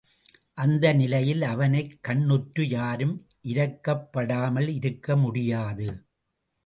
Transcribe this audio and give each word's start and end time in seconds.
அந்த 0.53 0.93
நிலையில் 0.93 1.41
அவனைக் 1.41 1.97
கண்ணுற்ற 2.01 2.63
யாரும் 2.63 3.27
இரக்கப்படாமலிருக்கமுடியாது. 3.43 6.01